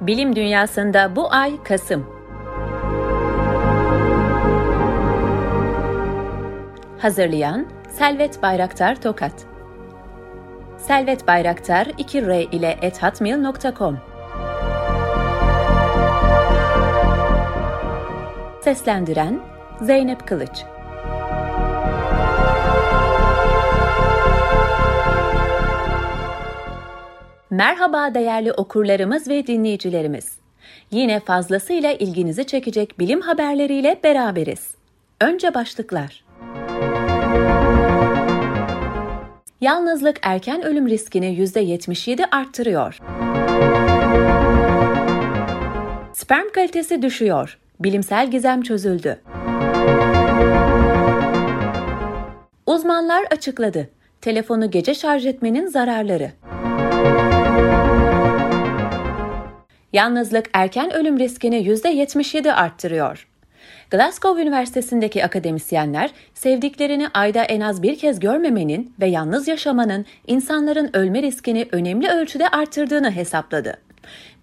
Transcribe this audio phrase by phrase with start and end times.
[0.00, 2.06] Bilim dünyasında bu ay Kasım.
[6.98, 9.46] Hazırlayan Selvet Bayraktar Tokat.
[10.76, 13.98] Selvet Bayraktar 2R ile ethatmail.com
[18.60, 19.40] Seslendiren
[19.80, 20.64] Zeynep Kılıç
[27.54, 30.38] Merhaba değerli okurlarımız ve dinleyicilerimiz.
[30.90, 34.74] Yine fazlasıyla ilginizi çekecek bilim haberleriyle beraberiz.
[35.20, 36.24] Önce başlıklar.
[39.60, 42.98] Yalnızlık erken ölüm riskini %77 arttırıyor.
[46.12, 47.58] Sperm kalitesi düşüyor.
[47.80, 49.20] Bilimsel gizem çözüldü.
[52.66, 53.88] Uzmanlar açıkladı.
[54.20, 56.32] Telefonu gece şarj etmenin zararları.
[59.94, 63.28] Yalnızlık erken ölüm riskini %77 arttırıyor.
[63.90, 71.22] Glasgow Üniversitesi'ndeki akademisyenler, sevdiklerini ayda en az bir kez görmemenin ve yalnız yaşamanın insanların ölme
[71.22, 73.76] riskini önemli ölçüde arttırdığını hesapladı.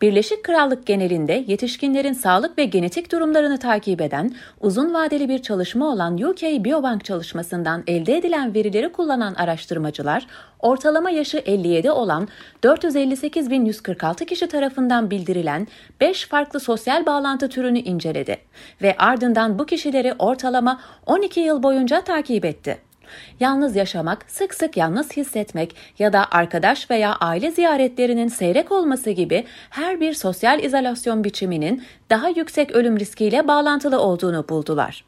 [0.02, 6.18] Birleşik Krallık genelinde yetişkinlerin sağlık ve genetik durumlarını takip eden uzun vadeli bir çalışma olan
[6.18, 10.28] UK Biobank çalışmasından elde edilen verileri kullanan araştırmacılar,
[10.60, 12.28] ortalama yaşı 57 olan
[12.64, 15.68] 458.146 kişi tarafından bildirilen
[16.02, 18.38] 5 farklı sosyal bağlantı türünü inceledi
[18.82, 22.91] ve ardından bu kişileri ortalama 12 yıl boyunca takip etti.
[23.40, 29.46] Yalnız yaşamak, sık sık yalnız hissetmek ya da arkadaş veya aile ziyaretlerinin seyrek olması gibi
[29.70, 35.04] her bir sosyal izolasyon biçiminin daha yüksek ölüm riskiyle bağlantılı olduğunu buldular.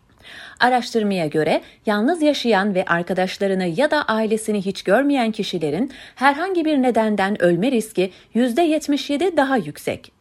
[0.60, 7.42] Araştırmaya göre yalnız yaşayan ve arkadaşlarını ya da ailesini hiç görmeyen kişilerin herhangi bir nedenden
[7.42, 10.12] ölme riski %77 daha yüksek.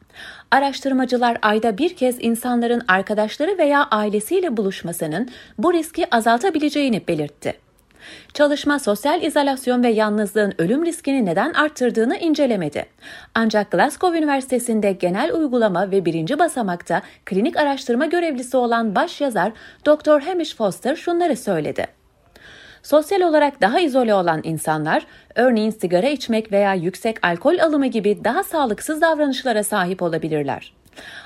[0.51, 5.29] Araştırmacılar ayda bir kez insanların arkadaşları veya ailesiyle buluşmasının
[5.59, 7.55] bu riski azaltabileceğini belirtti.
[8.35, 12.87] Çalışma sosyal izolasyon ve yalnızlığın ölüm riskini neden arttırdığını incelemedi.
[13.35, 19.53] Ancak Glasgow Üniversitesi'nde genel uygulama ve birinci basamakta klinik araştırma görevlisi olan başyazar
[19.87, 20.21] Dr.
[20.21, 21.87] Hamish Foster şunları söyledi.
[22.83, 28.45] Sosyal olarak daha izole olan insanlar, örneğin sigara içmek veya yüksek alkol alımı gibi daha
[28.45, 30.73] sağlıksız davranışlara sahip olabilirler.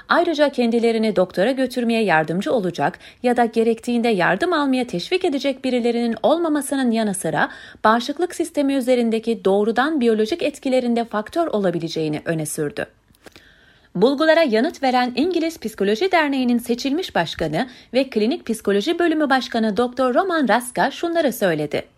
[0.08, 6.90] Ayrıca kendilerini doktora götürmeye yardımcı olacak ya da gerektiğinde yardım almaya teşvik edecek birilerinin olmamasının
[6.90, 7.48] yanı sıra
[7.84, 12.86] bağışıklık sistemi üzerindeki doğrudan biyolojik etkilerinde faktör olabileceğini öne sürdü.
[13.94, 20.14] Bulgulara yanıt veren İngiliz Psikoloji Derneği'nin seçilmiş başkanı ve klinik psikoloji bölümü başkanı Dr.
[20.14, 21.95] Roman Raska şunları söyledi.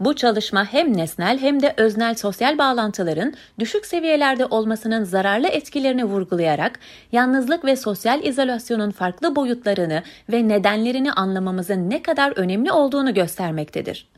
[0.00, 6.78] Bu çalışma hem nesnel hem de öznel sosyal bağlantıların düşük seviyelerde olmasının zararlı etkilerini vurgulayarak
[7.12, 10.02] yalnızlık ve sosyal izolasyonun farklı boyutlarını
[10.32, 14.08] ve nedenlerini anlamamızın ne kadar önemli olduğunu göstermektedir.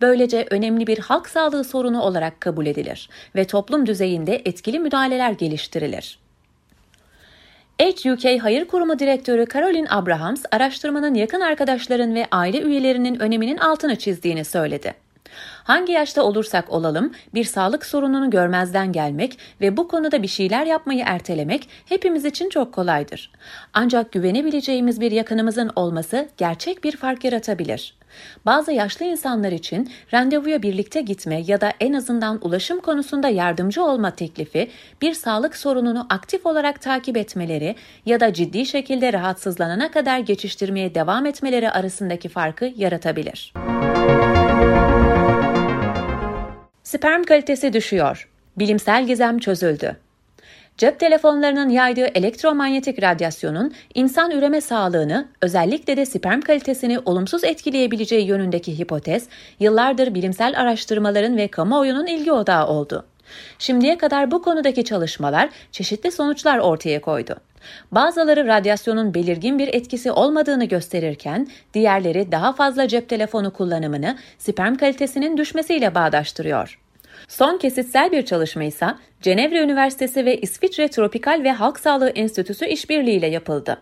[0.00, 6.18] Böylece önemli bir halk sağlığı sorunu olarak kabul edilir ve toplum düzeyinde etkili müdahaleler geliştirilir.
[7.80, 14.44] HUK Hayır Kurumu Direktörü Caroline Abrahams, araştırmanın yakın arkadaşların ve aile üyelerinin öneminin altını çizdiğini
[14.44, 14.94] söyledi.
[15.64, 21.04] Hangi yaşta olursak olalım bir sağlık sorununu görmezden gelmek ve bu konuda bir şeyler yapmayı
[21.06, 23.32] ertelemek hepimiz için çok kolaydır.
[23.74, 27.94] Ancak güvenebileceğimiz bir yakınımızın olması gerçek bir fark yaratabilir.
[28.46, 34.10] Bazı yaşlı insanlar için randevuya birlikte gitme ya da en azından ulaşım konusunda yardımcı olma
[34.10, 34.70] teklifi
[35.02, 37.76] bir sağlık sorununu aktif olarak takip etmeleri
[38.06, 43.52] ya da ciddi şekilde rahatsızlanana kadar geçiştirmeye devam etmeleri arasındaki farkı yaratabilir.
[46.92, 48.28] Sperm kalitesi düşüyor.
[48.58, 49.96] Bilimsel gizem çözüldü.
[50.76, 58.78] Cep telefonlarının yaydığı elektromanyetik radyasyonun insan üreme sağlığını, özellikle de sperm kalitesini olumsuz etkileyebileceği yönündeki
[58.78, 59.28] hipotez,
[59.60, 63.04] yıllardır bilimsel araştırmaların ve kamuoyunun ilgi odağı oldu.
[63.58, 67.36] Şimdiye kadar bu konudaki çalışmalar çeşitli sonuçlar ortaya koydu.
[67.92, 75.36] Bazıları radyasyonun belirgin bir etkisi olmadığını gösterirken, diğerleri daha fazla cep telefonu kullanımını sperm kalitesinin
[75.36, 76.78] düşmesiyle bağdaştırıyor.
[77.28, 78.86] Son kesitsel bir çalışma ise
[79.20, 83.78] Cenevre Üniversitesi ve İsviçre Tropikal ve Halk Sağlığı Enstitüsü işbirliğiyle yapıldı.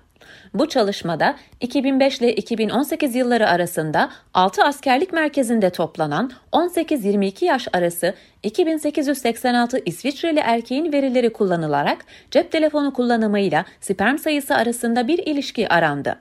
[0.55, 9.83] Bu çalışmada 2005 ile 2018 yılları arasında 6 askerlik merkezinde toplanan 18-22 yaş arası 2886
[9.87, 16.17] İsviçreli erkeğin verileri kullanılarak cep telefonu kullanımıyla sperm sayısı arasında bir ilişki arandı.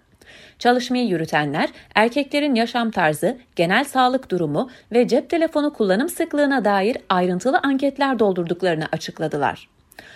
[0.60, 7.60] Çalışmayı yürütenler erkeklerin yaşam tarzı, genel sağlık durumu ve cep telefonu kullanım sıklığına dair ayrıntılı
[7.64, 9.70] anketler doldurduklarını açıkladılar.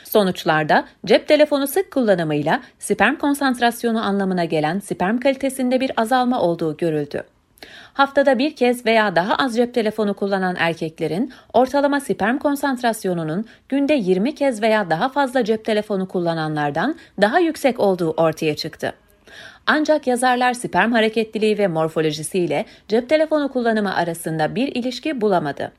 [0.03, 7.23] Sonuçlarda cep telefonu sık kullanımıyla sperm konsantrasyonu anlamına gelen sperm kalitesinde bir azalma olduğu görüldü.
[7.93, 14.35] Haftada bir kez veya daha az cep telefonu kullanan erkeklerin ortalama sperm konsantrasyonunun günde 20
[14.35, 18.93] kez veya daha fazla cep telefonu kullananlardan daha yüksek olduğu ortaya çıktı.
[19.67, 25.71] Ancak yazarlar sperm hareketliliği ve morfolojisiyle cep telefonu kullanımı arasında bir ilişki bulamadı.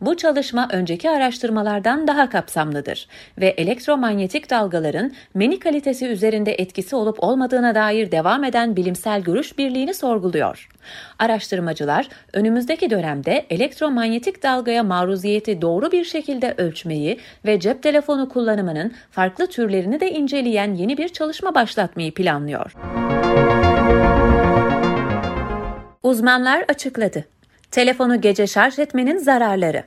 [0.00, 3.08] Bu çalışma önceki araştırmalardan daha kapsamlıdır
[3.38, 9.94] ve elektromanyetik dalgaların meni kalitesi üzerinde etkisi olup olmadığına dair devam eden bilimsel görüş birliğini
[9.94, 10.68] sorguluyor.
[11.18, 19.46] Araştırmacılar önümüzdeki dönemde elektromanyetik dalgaya maruziyeti doğru bir şekilde ölçmeyi ve cep telefonu kullanımının farklı
[19.46, 22.72] türlerini de inceleyen yeni bir çalışma başlatmayı planlıyor.
[26.02, 27.24] Uzmanlar açıkladı.
[27.70, 29.84] Telefonu gece şarj etmenin zararları.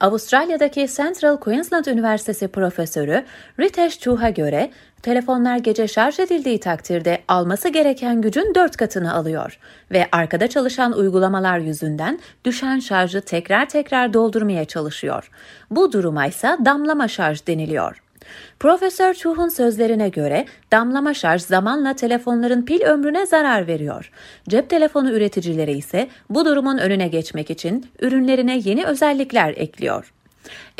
[0.00, 3.24] Avustralya'daki Central Queensland Üniversitesi profesörü
[3.60, 4.70] Ritesh Chuh'a göre
[5.02, 9.58] telefonlar gece şarj edildiği takdirde alması gereken gücün 4 katını alıyor
[9.90, 15.30] ve arkada çalışan uygulamalar yüzünden düşen şarjı tekrar tekrar doldurmaya çalışıyor.
[15.70, 18.03] Bu duruma ise damlama şarj deniliyor.
[18.60, 24.10] Profesör Chuh'un sözlerine göre damlama şarj zamanla telefonların pil ömrüne zarar veriyor.
[24.48, 30.12] Cep telefonu üreticileri ise bu durumun önüne geçmek için ürünlerine yeni özellikler ekliyor.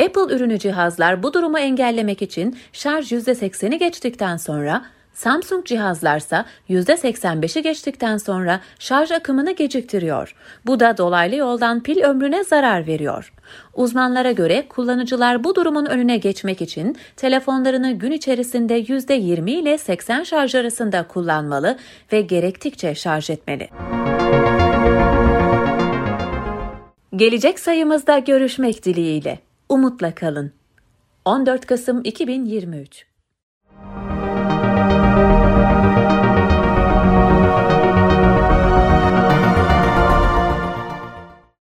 [0.05, 8.17] Apple ürünü cihazlar bu durumu engellemek için şarj %80'i geçtikten sonra Samsung cihazlarsa %85'i geçtikten
[8.17, 10.35] sonra şarj akımını geciktiriyor.
[10.67, 13.33] Bu da dolaylı yoldan pil ömrüne zarar veriyor.
[13.75, 20.55] Uzmanlara göre kullanıcılar bu durumun önüne geçmek için telefonlarını gün içerisinde %20 ile 80 şarj
[20.55, 21.77] arasında kullanmalı
[22.13, 23.69] ve gerektikçe şarj etmeli.
[27.17, 29.39] Gelecek sayımızda görüşmek dileğiyle.
[29.69, 30.53] Umutla kalın.
[31.25, 33.14] 14 Kasım 2023